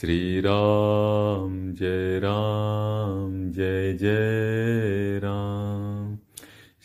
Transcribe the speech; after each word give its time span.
श्री 0.00 0.40
राम 0.40 1.72
जय 1.72 2.18
राम 2.18 3.50
जय 3.50 3.92
जय 3.92 5.20
राम। 5.24 6.18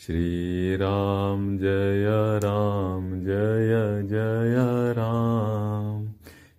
श्री 0.06 0.76
राम 0.76 1.58
जय 1.58 2.04
राम 2.44 3.20
जय 3.20 4.02
जय 4.08 4.54
राम। 4.92 6.08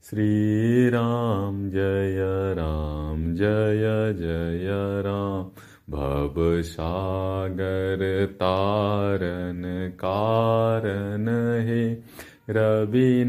श्री 0.10 0.90
राम 0.90 1.70
जय 1.70 2.18
राम 2.54 3.36
जय 3.36 4.14
जय 4.20 4.68
राम। 5.06 5.44
भव 5.90 6.62
सागर 6.62 8.26
तारन 8.34 9.64
कारण 9.96 11.28
हे। 11.68 11.94
रवि 12.50 13.24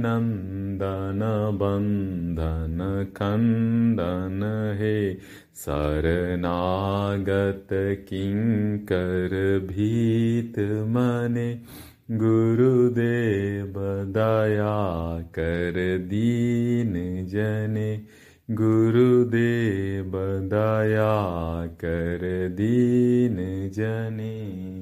नंदन 0.72 1.50
बंधन 1.54 3.06
खंदन 3.16 4.74
हे। 4.78 5.16
शरणागत 5.54 8.06
किंकर 8.08 9.66
भीत 9.68 10.86
मने, 10.88 11.60
गुरुदेव 12.10 14.04
दया 14.04 15.22
कर 15.22 15.98
दीन 15.98 17.26
जने। 17.26 18.00
गुरुदेव 18.50 20.38
दया 20.42 21.66
कर 21.66 22.48
दीन 22.52 23.70
जने। 23.74 24.81